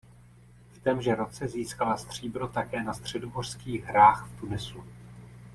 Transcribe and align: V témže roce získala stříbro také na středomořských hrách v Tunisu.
V 0.73 0.79
témže 0.79 1.15
roce 1.15 1.47
získala 1.47 1.97
stříbro 1.97 2.47
také 2.47 2.83
na 2.83 2.93
středomořských 2.93 3.83
hrách 3.85 4.27
v 4.29 4.39
Tunisu. 4.39 4.83